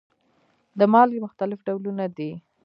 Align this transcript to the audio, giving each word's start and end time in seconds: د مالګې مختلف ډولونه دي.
د 0.79 0.81
مالګې 0.93 1.19
مختلف 1.25 1.59
ډولونه 1.67 2.05
دي. 2.17 2.31